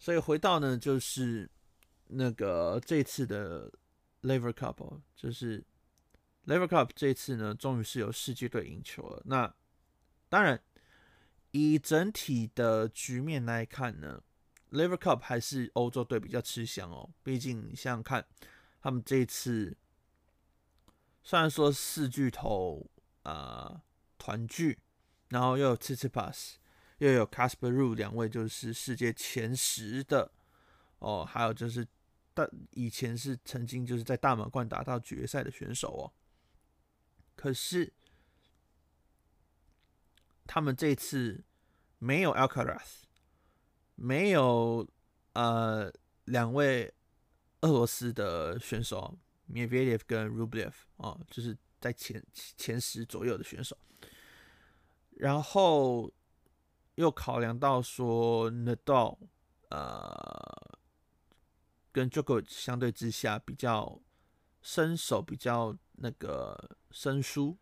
[0.00, 1.48] 所以回到呢，就是
[2.08, 3.70] 那个这次的
[4.22, 5.64] Laver Cup，哦，就是
[6.46, 9.22] Laver Cup 这次呢，终于是由世界队赢球了。
[9.26, 9.54] 那
[10.28, 10.60] 当然，
[11.52, 14.20] 以整体的局面来看呢
[14.72, 17.08] ，Laver Cup 还是欧洲队比较吃香哦。
[17.22, 18.26] 毕竟你想想看。
[18.82, 19.76] 他们这次
[21.22, 22.90] 虽然说四巨头
[23.24, 23.82] 啊
[24.20, 24.78] 团聚，
[25.30, 26.56] 然后又有 Tsitsipas，
[26.98, 30.30] 又有 Casper Ru，两位就是世界前十的
[30.98, 31.84] 哦，还有就是
[32.34, 36.12] 大以前是曾经就是在大满贯打到决赛的选手哦。
[37.34, 37.90] 可是
[40.46, 41.42] 他们这次
[41.98, 43.00] 没有 Alcaraz，
[43.94, 44.86] 没有
[45.32, 45.90] 呃
[46.26, 46.92] 两位。
[47.62, 49.18] 俄罗斯的选手
[49.52, 52.24] Medvedev 跟 Rublev 啊，就是在前
[52.56, 53.76] 前十左右的选手，
[55.20, 56.10] 然后
[56.94, 59.18] 又考量到说 Nadal
[59.68, 60.78] 呃
[61.92, 64.00] 跟 Jokovic 相对之下比较
[64.62, 67.58] 身手比较那个生疏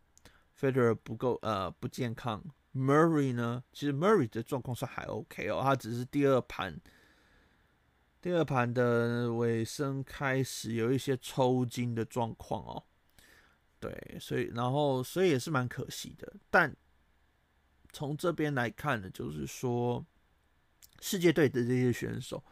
[0.59, 6.81] ，Federer 不够呃不健康，Murray 呢，其实 Murray 的状况算还 OK 哦，他只是第二盘。
[8.21, 12.85] 第二盘的尾声开始有一些抽筋的状况哦，
[13.81, 16.33] 对，所以然后所以也是蛮可惜的。
[16.51, 16.77] 但
[17.93, 20.05] 从这边来看呢，就是说
[21.01, 22.43] 世界队的这些选手，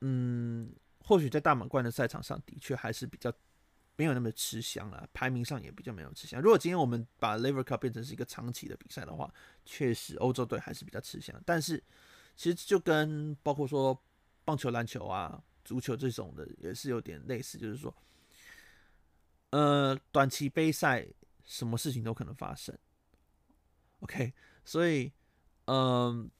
[0.00, 3.32] 嗯，或许在大满贯的赛场上的确还是比较
[3.96, 6.40] 没有那么吃香了，排名上也比较没有吃香。
[6.40, 9.32] 如果今天我们把 Laver Cup 变成是一个长期的比赛的话，
[9.64, 11.34] 确实欧洲队还是比较吃香。
[11.44, 11.82] 但是
[12.36, 14.00] 其实就跟包括说。
[14.46, 17.92] 棒球、篮球啊，足球这种的也是有点类似，就是说，
[19.50, 21.04] 呃，短期杯赛
[21.44, 22.72] 什么事情都可能发生。
[24.06, 24.32] OK，
[24.64, 25.12] 所以，
[25.64, 26.30] 嗯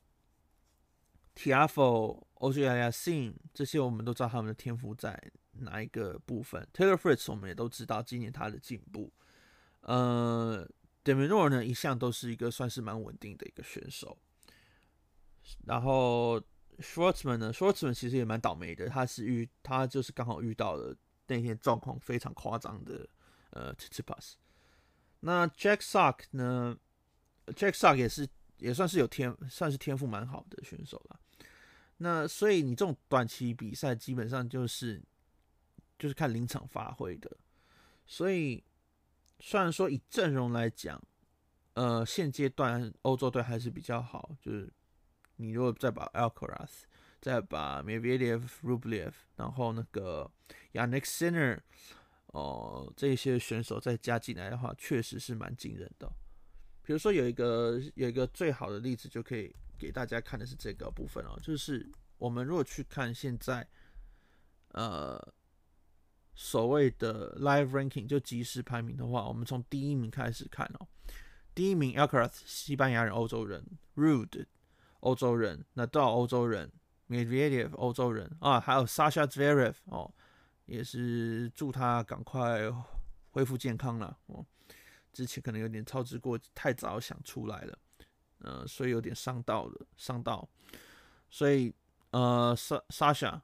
[1.34, 5.20] ，Tiafoe、Auger Aliassime 这些我们都知道他们的天赋在
[5.52, 6.66] 哪一个部分。
[6.72, 9.12] Taylor Fritz 我们也都知道今年他的进步。
[9.80, 10.68] 呃
[11.02, 14.16] De Minaur 呢，一向都是一个算是蛮稳定的一个选手，
[15.66, 16.40] 然后。
[16.78, 20.94] Schwartzman 呢？Schwartzman 其实也蛮倒霉的，他是遇他就是刚好遇到了
[21.26, 23.08] 那天状况非常夸张的
[23.48, 24.36] 呃 t i t i p a s。
[25.20, 26.76] 那 Jack Sock 呢
[27.54, 28.28] ？Jack Sock 也是
[28.58, 31.20] 也算是有天算是天赋蛮好的选手了。
[31.98, 35.02] 那所以你这种短期比赛基本上就是
[35.98, 37.36] 就是看临场发挥的。
[38.06, 38.62] 所以
[39.40, 41.02] 虽然说以阵容来讲，
[41.74, 44.72] 呃，现阶段欧洲队还是比较好，就是。
[45.38, 46.84] 你如果再把 Alcaraz，
[47.20, 50.32] 再把 Medvedev、Rublev，然后那个
[50.72, 51.60] Jannik Sinner，
[52.28, 56.10] 哦，这些选手再加进来的话，确实是蛮惊人的。
[56.86, 63.66] 比如说有一个有一个最好的例子，就可以给大家看的是这个部分哦，就是我们如果去看现在，
[64.68, 65.20] 呃，
[66.36, 70.86] 所谓的 Live Ranking 就即时排名的话，我们从第一名开始看哦，
[71.52, 74.46] 第一名 Alcaraz，西班牙人、欧洲人，Rude。
[75.00, 76.72] 欧洲人，那到欧洲人
[77.08, 80.12] ，Medvedev 欧洲人啊，还有 Sasha Zverev 哦，
[80.64, 82.62] 也是祝他赶快
[83.30, 84.44] 恢复健康了哦。
[85.16, 87.78] 之前可能有点操之过太早，想出来了，
[88.40, 90.46] 呃，所以有点伤到了，伤到。
[91.30, 91.74] 所以
[92.10, 93.40] 呃，Sasha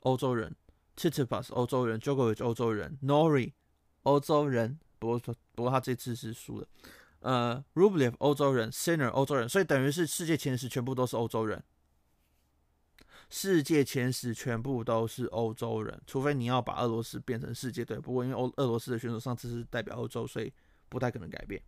[0.00, 0.54] 欧洲人
[0.96, 3.52] ，Tsitsipas 欧洲人 j o k o v i c 欧洲人，Nori
[4.04, 5.18] 欧洲人，不过
[5.56, 6.68] 不过他这次是输了。
[7.18, 11.64] 呃，Rublev 欧洲人，Sinner 欧洲人，所以等于是世界前十全部都是欧洲人。
[13.28, 17.98] 世界前十全部都是欧洲人，除非你要把俄罗斯变成世界队。
[17.98, 20.50] 不过因为欧俄罗斯的选手上次是代表欧洲，所以
[20.88, 21.62] 不太可能改变。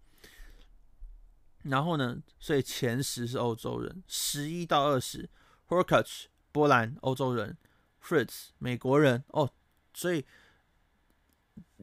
[1.63, 5.29] 然后呢，所以前十是欧洲人，十一到二十
[5.69, 7.59] ，Hurkacz 波兰欧洲人
[8.03, 9.53] ，Fritz 美国人哦。
[9.93, 10.25] 所以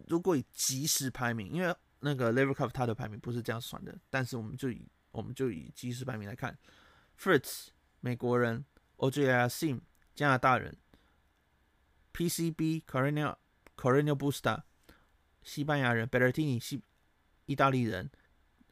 [0.08, 6.58] 如果以即时排名，因为那个 Laver Cup 它的排名不是这样算的，但是我们就以我们就以即时排名来看
[7.19, 7.67] ，Fritz
[8.00, 8.65] 美国人
[8.97, 9.82] ，Auger-Aliassime
[10.15, 10.76] 加拿大人
[12.13, 13.36] ，PCB Correño
[13.76, 14.63] Correño Busta
[15.43, 16.82] 西班牙人，Beretini 西
[17.47, 18.10] 意大利人，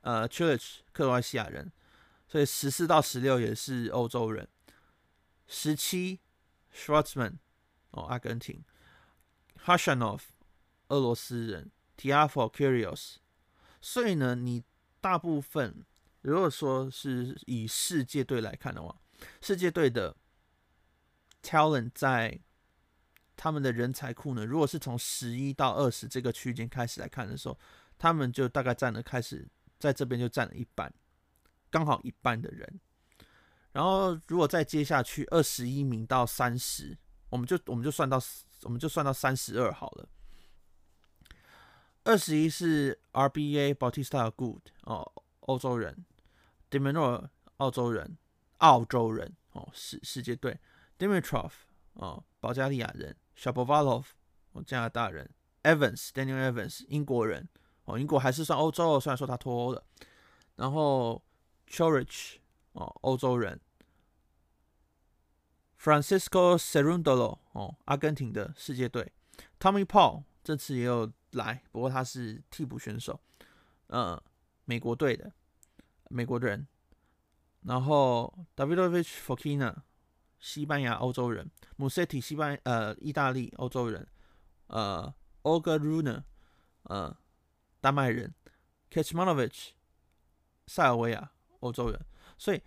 [0.02, 1.72] 呃 Cilic 克罗埃西亚人，
[2.28, 4.48] 所以十四到十六也是欧洲人，
[5.48, 6.20] 十七
[6.72, 7.40] Schwartzman
[7.90, 8.64] 哦阿根廷。
[9.56, 10.22] H a s h a n o v
[10.90, 11.72] 俄罗斯人。
[11.98, 13.16] t i a f o Curios，
[13.82, 14.62] 所以呢，你
[15.00, 15.86] 大部分
[16.24, 19.00] 如果说是以世界队来看的话，
[19.42, 20.14] 世界队的
[21.42, 22.38] talent 在
[23.38, 27.58] 他们的人才库呢，如果是从十一到二十这个区间开始来看的时候，
[27.98, 29.48] 他们就大概占了开始
[29.80, 30.94] 在这边就占了一半，
[31.70, 32.80] 刚好一半的人。
[33.72, 36.98] 然后如果再接下去二十一名到三十，
[37.30, 38.18] 我们就我们就算到
[38.64, 40.08] 我们就算到三十二好了。
[42.06, 46.06] 二十一是 RBA Bautista Agut 哦，欧洲人。
[46.70, 48.18] D e m i n o r 澳洲人，
[48.58, 50.60] 澳洲人哦，世世界队
[50.98, 51.52] ，Dimitrov
[51.94, 54.06] 哦，保加利亚人，Shapovalov
[54.52, 55.30] 哦，加拿大人
[55.64, 57.50] ，Evans Daniel Evans 英国人。
[57.86, 59.84] 哦，英国还是算欧洲，虽然说他脱欧了，
[60.58, 61.22] 然后
[61.68, 62.40] c h o r i c h
[62.74, 63.60] 哦，欧洲人
[65.80, 69.12] ，Francisco Cerundolo 哦，阿根廷的世界队
[69.60, 71.12] ，Tommy Paul 这次也有。
[71.36, 73.20] 来，不过他是替补选手，
[73.88, 74.24] 呃，
[74.64, 75.34] 美国队的
[76.08, 76.66] 美国人，
[77.64, 79.76] 然后 Davidovich Fokina
[80.40, 84.08] 西班牙欧洲人，Musetti 西班呃意大利欧洲人，
[84.68, 86.24] 呃，OGA RUNA
[86.84, 87.18] 呃
[87.86, 88.34] 丹麦人
[88.90, 89.74] k a c h m a n o v i c h
[90.66, 92.60] 塞尔维亚欧洲人，所以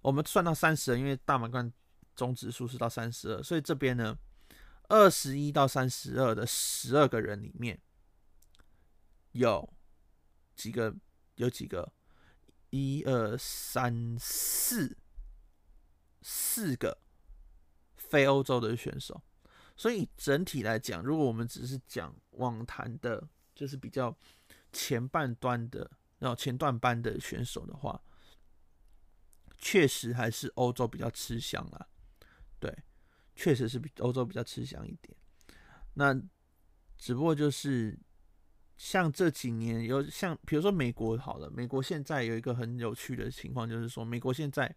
[0.00, 1.72] 我们算到三十人，因为大满贯
[2.16, 4.18] 总指数是到三十二，所以这边呢，
[4.88, 7.80] 二十一到三十二的十二个人里面。
[9.30, 9.72] 有
[10.56, 10.96] 几个？
[11.36, 11.92] 有几个？
[12.70, 14.98] 一二三四，
[16.22, 16.98] 四个
[17.94, 19.22] 非欧洲的选手。
[19.76, 24.16] 所以整体来讲，如果我们只是讲网坛的，就是比较
[24.72, 28.00] 前半端的，然后前段班的选手的话，
[29.58, 31.86] 确实还是欧洲比较吃香啊。
[32.58, 32.76] 对，
[33.34, 35.16] 确实是比欧洲比较吃香一点。
[35.94, 36.14] 那
[36.98, 37.98] 只不过就是。
[38.78, 44.76] 像这几年有像，比如说美国好了，美国现在有一个很有趣的情况，就是说美国现在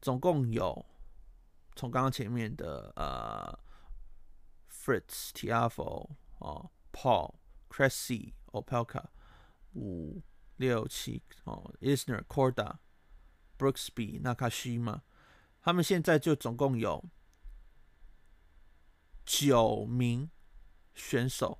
[0.00, 0.82] 总共有
[1.76, 3.58] 从刚刚前面的呃
[4.70, 7.34] ，Fritz Tiafoe 哦，Paul
[7.68, 9.06] Cressy Opelka
[9.74, 10.22] 五
[10.56, 12.78] 六七哦，Isner Korda
[13.58, 15.00] Brooksby Nakashima，
[15.60, 17.04] 他们现在就总共有
[19.24, 20.30] 九名
[20.94, 21.58] 选手。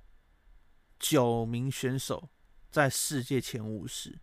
[0.99, 2.29] 九名选手
[2.71, 4.21] 在世界前五十，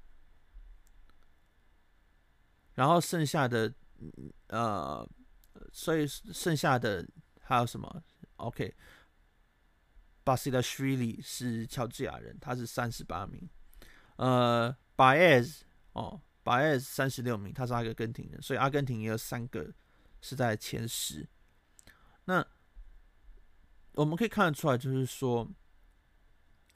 [2.73, 3.75] 然后剩下的
[4.47, 5.07] 呃，
[5.73, 7.07] 所以剩下的
[7.43, 8.03] 还有什么
[8.37, 8.75] ？OK，
[10.31, 13.51] 巴西达舒里是乔治亚人，他是三十八名。
[14.15, 15.65] 呃，巴耶斯
[15.95, 19.73] 哦，巴耶斯三十六名，他是阿根廷人，所以阿根廷也有三个
[20.21, 21.29] 是在前十。
[22.27, 22.47] 那
[23.95, 25.51] 我们可以看得出来，就是说。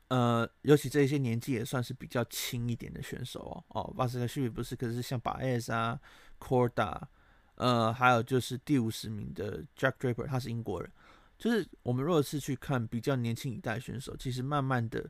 [0.09, 3.65] 呃，尤其这些年纪也算是比较轻一点的选手哦。
[3.69, 5.99] 哦，巴斯克西比不是，可是像巴埃斯啊、
[6.41, 7.01] ，Corda，
[7.55, 10.93] 呃，还有就是第五十名的 Jack Draper，他是英国人。
[11.45, 15.07] 就是我们如果是去看比较年轻一代选手，其实慢慢的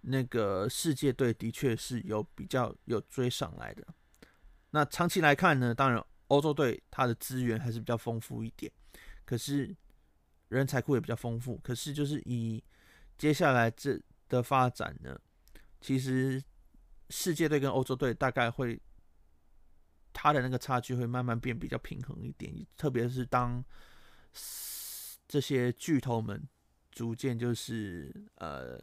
[0.00, 3.86] 那个世界队的确是有比较有追上来的。
[4.70, 8.72] 那长期来看呢，当然欧洲队它的资源还是比较丰富一点，
[9.26, 9.76] 可是
[10.48, 11.58] 人才库也比较丰富。
[11.58, 12.64] 可是就是以
[13.18, 14.00] 接下来这
[14.30, 15.20] 的发展呢，
[15.82, 16.42] 其实
[17.10, 18.80] 世界队跟欧洲队大概会，
[20.14, 23.62] 他的那个差距会慢慢变比较平衡一点，特别是当
[25.26, 26.42] 这些巨头们
[26.90, 28.78] 逐渐就是呃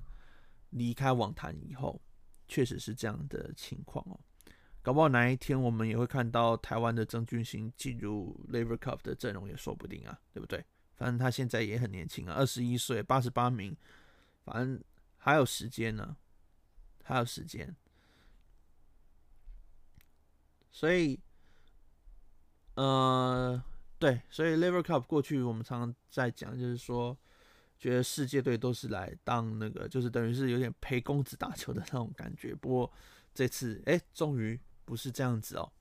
[0.72, 2.02] 离开网坛以后，
[2.48, 4.20] 确实是这样的情况哦。
[4.82, 10.66] 搞不好哪一天我们也会看到台湾的曾俊欣进入 Laver Cup 的阵容也说不定啊，对不对？
[10.96, 13.76] 反正他现在也很年轻啊，二十一岁，八十八名，
[14.44, 14.84] 反正。
[15.24, 16.18] 还有时间呢，
[17.04, 17.76] 还有时间，
[20.72, 21.20] 所以，
[22.74, 23.64] 呃，
[24.02, 27.16] 对，所以 Laver Cup 过去我们常常在讲，就是说，
[27.78, 32.56] 觉得世界队都是来当那个，就是等于是有点陪公子打球的那种感觉。
[32.56, 32.92] 不过
[33.32, 35.72] 这次，哎，终于不是这样子哦。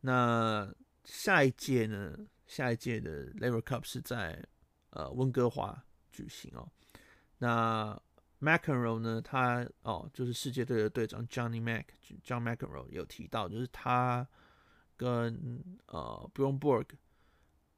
[0.00, 0.74] 那
[1.04, 2.16] 下一届呢？
[2.46, 4.42] 下一届的 Laver Cup 是在
[4.88, 6.66] 呃温哥华举行哦。
[7.36, 8.00] 那
[8.40, 11.84] McEnroe 呢，他哦，就是世界队的队长 Johnny Mac
[12.24, 14.26] John McEnroe 有提到，就是他
[14.96, 16.86] 跟呃 Bjorn Borg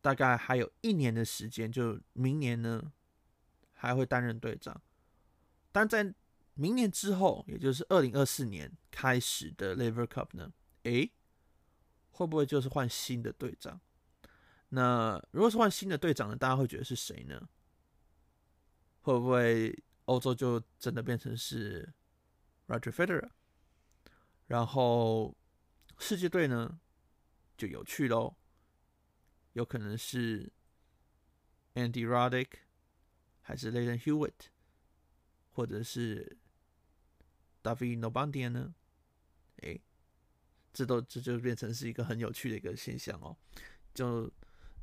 [0.06, 2.92] 大概还有一年的时间，就明年呢
[3.72, 4.80] 还会担任队长，
[5.72, 6.14] 但在
[6.54, 10.52] 明年之后，也就是二零二四年开始的 Laver Cup 呢，
[10.84, 11.10] 诶，
[12.12, 13.80] 会不会就是换新的队长？
[14.68, 17.48] 那如果是换新的队长呢，大家会觉得是谁呢？
[19.00, 19.76] 会不会？
[20.06, 21.92] 欧洲就真的变成是
[22.68, 23.28] Roger Federer，
[24.46, 25.36] 然后
[25.98, 26.78] 世界队呢
[27.56, 28.36] 就有趣喽，
[29.56, 30.52] 有可能是
[31.72, 32.50] Andy Roddick，
[33.40, 34.50] 还是 Lleyton Hewitt，
[35.52, 36.36] 或者是
[37.62, 38.74] David n o b a n d i a 呢？
[39.62, 39.80] 哎，
[40.74, 43.34] 这都这就变成是一个很有趣的一个现象哦，
[43.94, 44.30] 就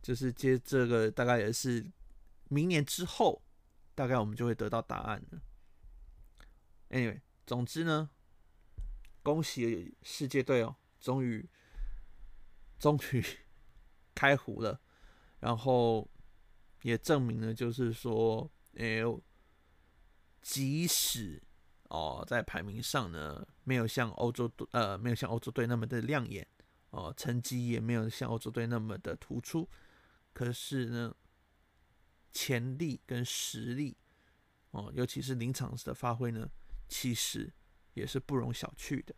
[0.01, 1.86] 就是接这个大概也是
[2.49, 3.41] 明年之后。
[3.95, 5.41] 大概我们就会得到答案了。
[6.89, 8.09] Anyway，总之呢，
[9.21, 11.47] 恭喜世界队哦，终于
[12.80, 13.24] 终于
[14.14, 14.80] 开壶了，
[15.39, 16.09] 然后
[16.82, 19.01] 也证明了，就是说，哎，
[20.41, 21.41] 即使
[21.89, 26.47] 哦在排名上呢，没有像欧洲队呃没有像欧洲队那么的亮眼
[26.89, 29.70] 哦，成绩也没有像欧洲队那么的突出，
[30.34, 31.16] 可是呢。
[32.36, 33.95] 潜力跟实力
[34.72, 36.49] 哦，尤其是临场时的发挥呢，
[36.89, 37.53] 其实
[37.93, 39.14] 也是不容小觑的。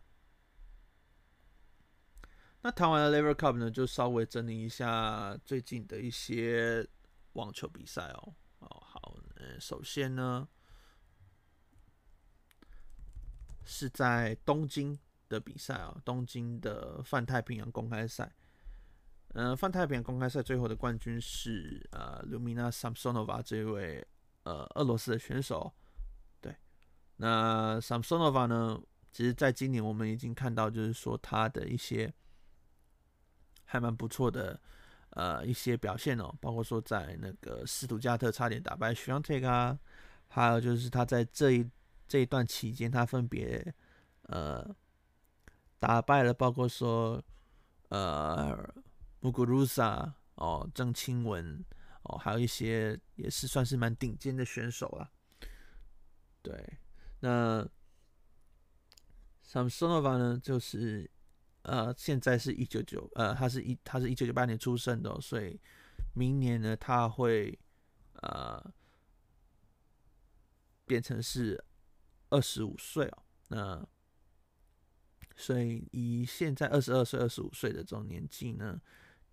[2.66, 6.84] 那谈完了 Lever Cup 呢，就稍微整理一下最近的一些
[7.34, 8.34] 网球比赛哦。
[8.58, 10.48] 哦，好，嗯，首先呢
[13.66, 14.98] 是在东京
[15.30, 18.34] 的比赛啊，东京的泛太平洋公开赛。
[19.36, 24.04] 嗯、泛太平洋公开赛最后的冠军是呃，Lumina Samsonova 这一位
[24.42, 25.72] 呃俄罗斯的选手。
[26.42, 26.56] 对，
[27.18, 32.12] 那 Samsonova 呢，其实在今年我们已经看到，就是说他的一些
[33.66, 34.60] 还蛮不错的
[35.10, 39.78] 呃一些表现哦，包括说在那个斯图加特差点打败 Swiatek 啊，
[40.28, 41.70] 还有就是他在这一
[42.08, 43.74] 这一段期间，他分别
[44.24, 44.66] 呃
[45.80, 47.22] 打败了包括说
[47.90, 48.74] 呃。
[49.22, 51.66] 穆古鲁萨哦，郑钦文
[52.04, 55.10] 哦，还有一些也是算是蛮顶尖的选手了。
[56.44, 56.78] 对，
[57.22, 57.68] 那
[59.44, 61.10] Samsonova 呢，就是
[61.66, 65.60] 呃，现在是一九九呃，他是一他是一九九八年出生的哦，所以
[66.14, 67.58] 明年呢，他会
[68.22, 68.74] 呃
[70.86, 71.64] 变成是
[72.30, 73.24] 二十五岁哦。
[73.50, 73.88] 那
[75.36, 78.82] 所以以现在二十二岁、二十五岁的这种年纪呢。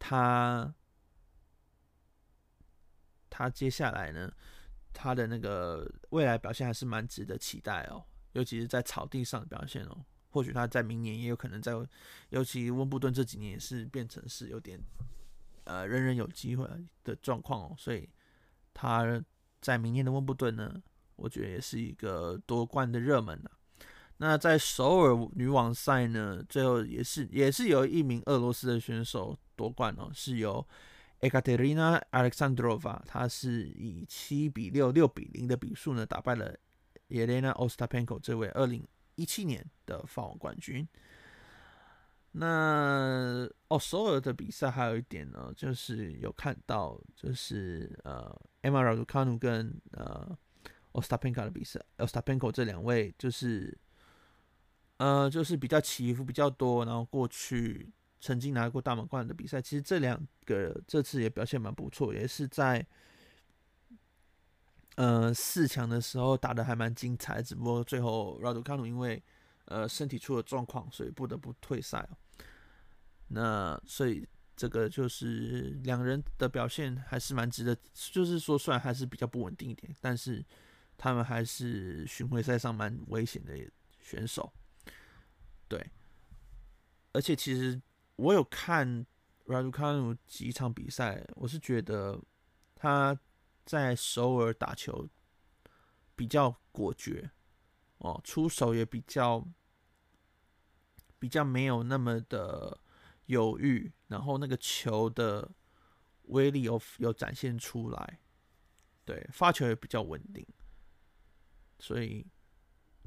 [0.04, 0.74] 他
[3.30, 4.28] 他接下来呢，
[4.92, 10.04] 他的那个未来表现还是蛮值得期待哦，尤其是在草地上的表现哦。
[10.32, 11.72] 或许他在明年也有可能在，
[12.30, 14.80] 尤其温布顿这几年也是变成是有点
[15.64, 16.66] 呃人人有机会
[17.04, 18.08] 的状况哦，所以
[18.74, 19.22] 他
[19.60, 20.82] 在明年的温布顿呢，
[21.16, 23.50] 我觉得也是一个夺冠的热门啊。
[24.16, 30.66] 那在首尔女网赛呢，最后也是也是有一名俄罗斯的选手夺冠哦，是由
[31.20, 36.56] Ekaterina Alexandrova，她是以七比六、六比零的比数呢打败了
[37.08, 40.86] Elena Ostapenko 这位二零一七年的法网冠军。
[42.32, 50.38] 那哦，所有的比赛还有一点呢，就是有看到就是呃，Emma Raducanu 跟呃
[50.92, 53.78] Ostapenko 的比赛，Ostapenko 这两位就是。
[54.98, 57.90] 呃，就是比较起伏比较多，然后过去
[58.20, 62.86] 曾经拿过大满贯的比赛，其实这两个这次也表现蛮不错，也是在
[64.96, 69.22] 呃四强的时候打得还蛮精彩，只不过最后 Raducanu 因为
[69.66, 72.16] 呃身体出了状况，所以不得不退赛哦。
[73.28, 80.44] 那所以这个就是两人的表现还是蛮值得，就是说虽然还是比较不稳定一点，但是
[80.98, 83.58] 他们还是巡回赛上蛮危险的
[83.98, 84.52] 选手。
[85.66, 85.90] 对，
[87.12, 87.80] 而且其实
[88.16, 89.06] 我有看
[89.46, 92.20] Raducanu 几场比赛，我是觉得
[92.74, 93.18] 他
[93.64, 95.08] 在首尔打球
[96.14, 97.30] 比较果决
[97.98, 99.46] 哦，出手也比较
[101.18, 102.80] 比较没有那么的
[103.26, 105.50] 犹豫，然后那个球的
[106.24, 108.20] 威力有有展现出来，
[109.04, 110.46] 对，发球也比较稳定，
[111.78, 112.26] 所以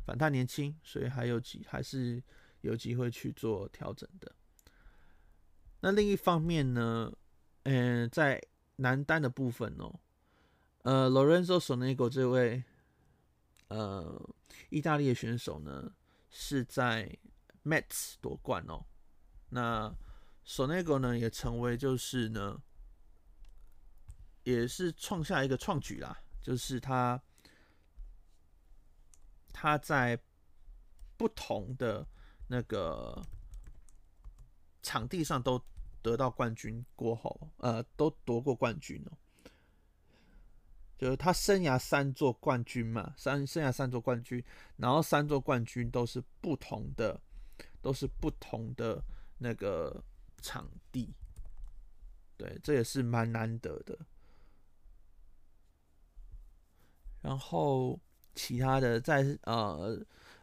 [0.05, 2.23] 反他年轻，所以还有几还是。
[2.61, 4.35] 有机会去做调整的。
[5.81, 7.13] 那另一方面呢，
[7.61, 8.41] 嗯、呃，在
[8.77, 9.99] 男单的部分哦，
[10.85, 12.63] 呃，Lorenzo Sonego 这位
[13.69, 14.29] 呃，
[14.69, 15.91] 意大利的选手呢
[16.29, 17.17] 是在
[17.63, 18.85] Mets 夺冠哦。
[19.49, 19.91] 那
[20.45, 22.61] Sonego 呢也成为就是呢，
[24.43, 27.19] 也是创下一个创举啦，就是他
[29.51, 30.21] 他在
[31.17, 32.07] 不同的
[32.47, 33.25] 那个
[34.83, 35.59] 场地上都
[36.03, 39.17] 得到冠军过后，呃，都夺过冠军哦。
[40.97, 44.43] 就是他生涯三座冠军嘛，三生涯三座冠军，
[44.77, 47.19] 然后三座冠军都是不同的，
[47.81, 49.03] 都是不同的
[49.37, 50.01] 那个
[50.41, 51.13] 场地，
[52.37, 53.97] 对，这也是蛮难得的。
[57.21, 57.99] 然后
[58.33, 59.99] 其他的在呃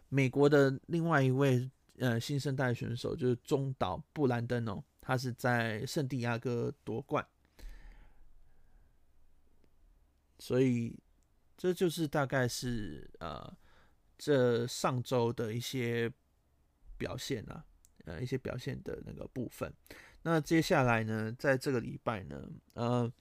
[0.09, 7.27] 美国的另外一位呃新生代选手就是中岛布兰登哦，他是在圣地亚哥夺冠。
[10.39, 10.99] 所以，
[11.57, 13.57] 这就是大概是呃，
[14.19, 16.13] 这上周的一些
[16.97, 17.65] 表现啊，
[18.07, 19.73] 呃，一些表现的那个部分。
[20.23, 23.13] 那接下来呢，在这个礼拜呢，呃，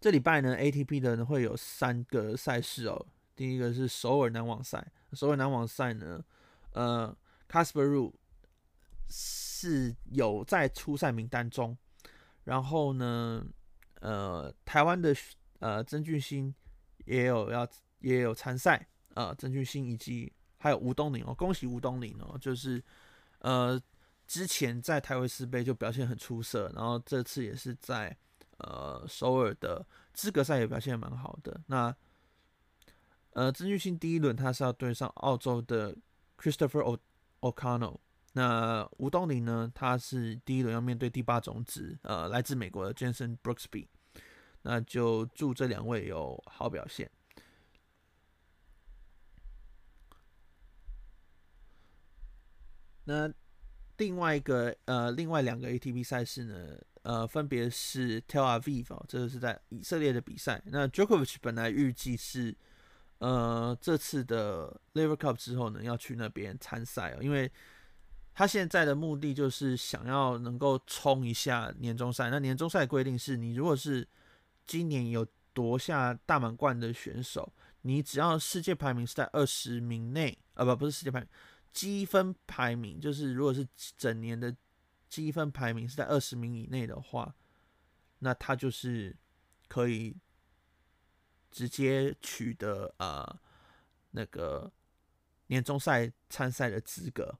[0.00, 3.06] 这礼拜呢，ATP 的呢会有三个赛事哦。
[3.36, 6.24] 第一个是首尔男网赛，首尔男网赛呢，
[6.72, 7.16] 呃
[7.48, 8.14] ，Casper Ruud
[9.08, 11.78] 是有在出赛名单中，
[12.42, 13.46] 然后呢，
[14.00, 15.14] 呃，台湾的。
[15.60, 16.54] 呃，曾俊欣
[17.04, 17.68] 也有要
[18.00, 22.82] 也有参赛啊，曾俊欣以及还有吴东林哦，恭喜吴东林哦，就是
[23.40, 23.80] 呃
[24.26, 28.16] 之前在台维斯杯就表现很出色，然后这次也是在
[28.58, 31.60] 呃首尔的资格赛也表现蛮好的。
[31.66, 31.94] 那
[33.32, 35.96] 呃曾俊欣第一轮他是要对上澳洲的
[36.36, 36.98] Christopher
[37.40, 37.98] O'Connell，
[38.34, 43.88] 那吴东林呢，他是第一轮要面对第八种子呃来自美国的 Jason Brooksby。
[44.68, 47.10] 那就祝这两位有好表现。
[53.04, 53.32] 那
[53.96, 60.60] 另外一个呃，另外两个 ATP 赛事呢，呃，分别是 Tel Aviv 哦，这个是在以色列的比赛。
[60.66, 62.54] 那 Djokovic 本来预计是
[63.20, 67.50] 呃这次的 Laver Cup 之后呢，要去那边参赛哦，因为
[68.34, 72.28] 他现在的目的就是想要能够冲一下年终赛。
[72.28, 74.06] 那年终赛规定是你如果是
[74.68, 81.28] 今年有夺下大满贯的选手，你只要世界排名是在二十名内，啊不，不是世界排名，
[81.72, 83.66] 积分排名，就是如果是
[83.96, 84.54] 整年的
[85.08, 87.34] 积分排名是在二十名以内的话，
[88.18, 89.16] 那他就是
[89.68, 90.14] 可以
[91.50, 93.40] 直接取得呃
[94.10, 94.70] 那个
[95.46, 97.38] 年终赛参赛的资格。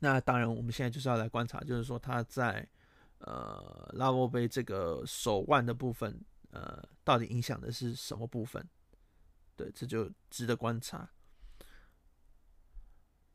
[0.00, 2.68] 那当然，我们现在就是要来观察，就是说他在。
[3.26, 6.20] 呃，拉沃杯这个手腕的部分，
[6.50, 8.66] 呃，到底影响的是什么部分？
[9.56, 11.08] 对，这就值得观察。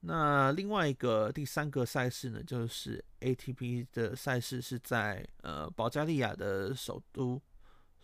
[0.01, 7.41] 那另外一个第三个赛事呢，就是 ATP 的赛事是在呃保加利亚的首都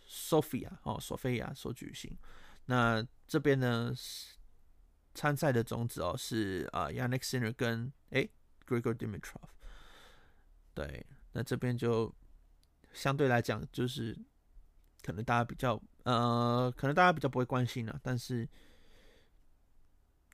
[0.08, 2.18] Sofia 哦，索菲亚所举行。
[2.66, 3.94] 那这边呢，
[5.14, 8.30] 参赛的种子哦是啊，Yannick Sinner 跟诶
[8.66, 9.48] Grigor Dimitrov，
[10.74, 11.06] 对。
[11.36, 12.10] 那这边就
[12.94, 14.16] 相对来讲，就是
[15.02, 18.00] 可能大家比较呃，可能大家比较不会关心了。
[18.02, 18.48] 但是，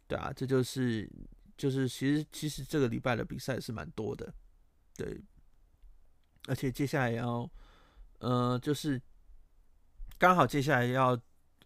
[0.06, 1.10] 对啊，这就是
[1.56, 4.32] 就是其实其实这个礼拜的比赛是蛮多的，
[4.94, 5.20] 对。
[6.46, 7.50] 而且接下来要
[8.20, 9.02] 呃，就是
[10.18, 11.20] 刚好接下来要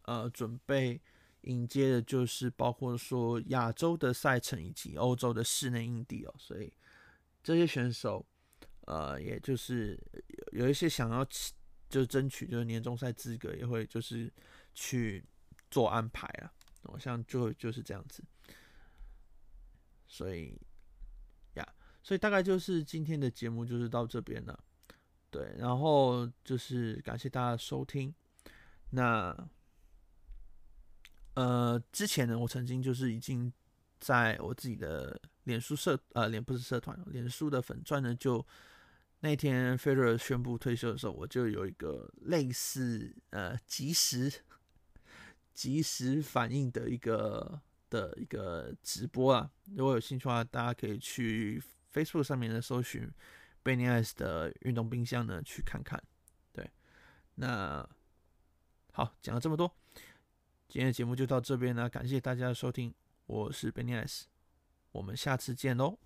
[0.05, 0.99] 呃准备
[1.43, 6.73] 迎接的，就是包括说亚洲的赛程以及欧洲的室内硬地哦，所以
[7.43, 8.25] 这些选手。
[8.87, 10.01] 呃，也就是
[10.53, 11.27] 有一些想要
[11.89, 14.33] 就争取就是年终赛资格，也会就是
[14.75, 15.25] 去
[15.71, 16.53] 做安排啊。
[16.85, 18.23] 我想就就是这样子，
[20.07, 20.57] 所以
[21.55, 24.65] 呀，所以大概就是今天的节目就是到这边了。
[25.31, 28.15] 对，然后就是感谢大家收听。
[28.91, 29.37] 那
[31.35, 33.53] 呃，之前呢，我曾经就是已经
[33.99, 38.47] 在我自己的脸书社呃，脸不是社团，脸书的粉钻呢就。
[39.21, 44.33] 那天费德勒宣布退休的时候，我就有一个类似呃即时
[45.55, 49.51] 即时反应的一个的一个直播啊。
[49.75, 51.63] 如果有兴趣的话，大家可以去
[51.93, 53.11] Facebook 上面的搜寻
[53.65, 56.01] Benny Ice 的运动冰箱呢去看看。
[56.53, 56.71] 对，
[57.37, 57.89] 那
[58.93, 59.75] 好，讲了这么多，
[60.69, 62.95] 今天的节目就到这边了，感谢大家的收听，
[63.25, 64.25] 我是 Benny Ice，
[64.93, 65.99] 我们下次见喽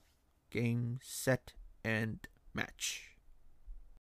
[0.49, 1.41] ，Game Set
[1.83, 2.19] and
[2.55, 3.10] match